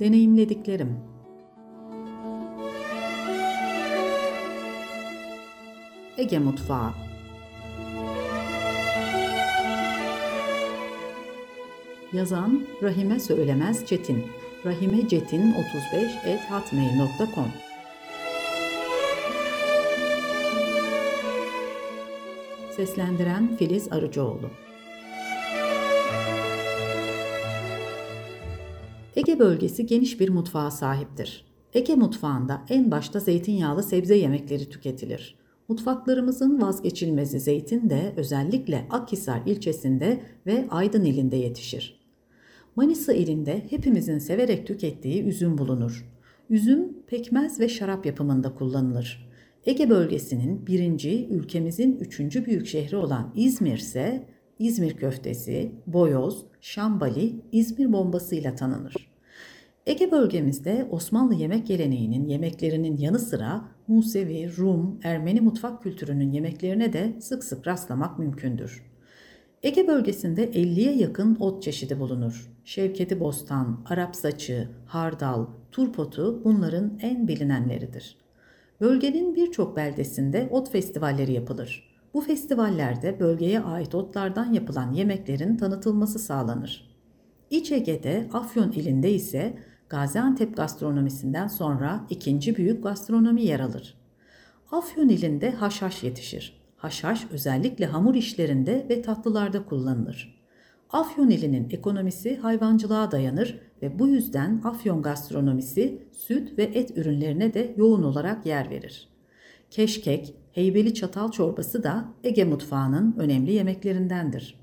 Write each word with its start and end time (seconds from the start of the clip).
Deneyimlediklerim. 0.00 1.00
Ege 6.18 6.38
Mutfağı. 6.38 6.92
Yazan 12.12 12.66
Rahime 12.82 13.20
Söylemez 13.20 13.86
Çetin. 13.86 14.24
Rahimecetin35 14.64 16.26
Seslendiren 22.76 23.56
Filiz 23.56 23.92
Arıcıoğlu 23.92 24.50
Ege 29.18 29.38
bölgesi 29.38 29.86
geniş 29.86 30.20
bir 30.20 30.28
mutfağa 30.28 30.70
sahiptir. 30.70 31.44
Ege 31.74 31.94
mutfağında 31.94 32.64
en 32.68 32.90
başta 32.90 33.20
zeytinyağlı 33.20 33.82
sebze 33.82 34.14
yemekleri 34.14 34.68
tüketilir. 34.68 35.36
Mutfaklarımızın 35.68 36.62
vazgeçilmezi 36.62 37.40
zeytin 37.40 37.90
de 37.90 38.12
özellikle 38.16 38.86
Akhisar 38.90 39.40
ilçesinde 39.46 40.20
ve 40.46 40.66
Aydın 40.70 41.04
ilinde 41.04 41.36
yetişir. 41.36 42.00
Manisa 42.76 43.12
ilinde 43.12 43.62
hepimizin 43.70 44.18
severek 44.18 44.66
tükettiği 44.66 45.22
üzüm 45.22 45.58
bulunur. 45.58 46.08
Üzüm 46.50 47.02
pekmez 47.06 47.60
ve 47.60 47.68
şarap 47.68 48.06
yapımında 48.06 48.54
kullanılır. 48.54 49.28
Ege 49.66 49.90
bölgesinin 49.90 50.66
birinci, 50.66 51.28
ülkemizin 51.28 51.96
üçüncü 51.96 52.46
büyük 52.46 52.66
şehri 52.66 52.96
olan 52.96 53.32
İzmir 53.36 53.78
ise 53.78 54.26
İzmir 54.58 54.96
köftesi, 54.96 55.72
boyoz, 55.86 56.46
şambali, 56.60 57.40
İzmir 57.52 57.92
bombasıyla 57.92 58.54
tanınır. 58.54 59.08
Ege 59.86 60.10
bölgemizde 60.10 60.88
Osmanlı 60.90 61.34
yemek 61.34 61.66
geleneğinin 61.66 62.24
yemeklerinin 62.24 62.96
yanı 62.96 63.18
sıra 63.18 63.64
Musevi, 63.88 64.56
Rum, 64.56 65.00
Ermeni 65.02 65.40
mutfak 65.40 65.82
kültürünün 65.82 66.32
yemeklerine 66.32 66.92
de 66.92 67.16
sık 67.20 67.44
sık 67.44 67.66
rastlamak 67.66 68.18
mümkündür. 68.18 68.82
Ege 69.62 69.86
bölgesinde 69.86 70.44
50'ye 70.44 70.96
yakın 70.96 71.36
ot 71.40 71.62
çeşidi 71.62 72.00
bulunur. 72.00 72.52
Şevketi 72.64 73.20
bostan, 73.20 73.84
Arap 73.88 74.16
saçı, 74.16 74.68
hardal, 74.86 75.46
turpotu 75.72 76.44
bunların 76.44 76.98
en 77.02 77.28
bilinenleridir. 77.28 78.16
Bölgenin 78.80 79.34
birçok 79.34 79.76
beldesinde 79.76 80.48
ot 80.50 80.70
festivalleri 80.70 81.32
yapılır. 81.32 81.97
Bu 82.14 82.20
festivallerde 82.20 83.20
bölgeye 83.20 83.60
ait 83.60 83.94
otlardan 83.94 84.52
yapılan 84.52 84.92
yemeklerin 84.92 85.56
tanıtılması 85.56 86.18
sağlanır. 86.18 86.88
İç 87.50 87.72
Ege'de 87.72 88.28
Afyon 88.32 88.72
ilinde 88.72 89.10
ise 89.10 89.58
Gaziantep 89.88 90.56
gastronomisinden 90.56 91.48
sonra 91.48 92.06
ikinci 92.10 92.56
büyük 92.56 92.82
gastronomi 92.82 93.42
yer 93.42 93.60
alır. 93.60 93.94
Afyon 94.72 95.08
ilinde 95.08 95.50
haşhaş 95.50 96.02
yetişir. 96.02 96.60
Haşhaş 96.76 97.26
özellikle 97.30 97.86
hamur 97.86 98.14
işlerinde 98.14 98.86
ve 98.88 99.02
tatlılarda 99.02 99.64
kullanılır. 99.64 100.38
Afyon 100.90 101.30
ilinin 101.30 101.70
ekonomisi 101.70 102.36
hayvancılığa 102.36 103.10
dayanır 103.10 103.60
ve 103.82 103.98
bu 103.98 104.08
yüzden 104.08 104.60
Afyon 104.64 105.02
gastronomisi 105.02 106.02
süt 106.12 106.58
ve 106.58 106.62
et 106.62 106.98
ürünlerine 106.98 107.54
de 107.54 107.74
yoğun 107.76 108.02
olarak 108.02 108.46
yer 108.46 108.70
verir. 108.70 109.08
Keşkek, 109.70 110.34
heybeli 110.52 110.94
çatal 110.94 111.30
çorbası 111.30 111.82
da 111.82 112.04
Ege 112.24 112.44
mutfağının 112.44 113.14
önemli 113.18 113.52
yemeklerindendir. 113.52 114.54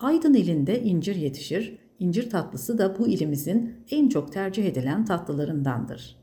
Aydın 0.00 0.34
ilinde 0.34 0.82
incir 0.82 1.16
yetişir, 1.16 1.78
incir 1.98 2.30
tatlısı 2.30 2.78
da 2.78 2.98
bu 2.98 3.08
ilimizin 3.08 3.74
en 3.90 4.08
çok 4.08 4.32
tercih 4.32 4.64
edilen 4.66 5.04
tatlılarındandır. 5.04 6.16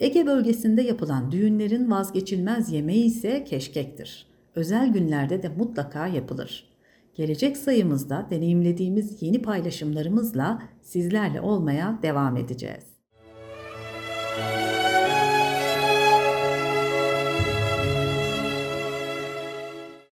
Ege 0.00 0.26
bölgesinde 0.26 0.82
yapılan 0.82 1.32
düğünlerin 1.32 1.90
vazgeçilmez 1.90 2.72
yemeği 2.72 3.04
ise 3.04 3.44
keşkektir. 3.44 4.26
Özel 4.54 4.92
günlerde 4.92 5.42
de 5.42 5.48
mutlaka 5.48 6.06
yapılır. 6.06 6.68
Gelecek 7.14 7.56
sayımızda 7.56 8.26
deneyimlediğimiz 8.30 9.22
yeni 9.22 9.42
paylaşımlarımızla 9.42 10.62
sizlerle 10.82 11.40
olmaya 11.40 11.98
devam 12.02 12.36
edeceğiz. 12.36 12.84